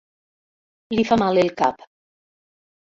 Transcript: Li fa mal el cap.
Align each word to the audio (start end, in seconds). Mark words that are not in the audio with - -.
Li 0.95 1.03
fa 1.11 1.21
mal 1.25 1.43
el 1.43 1.55
cap. 1.63 1.89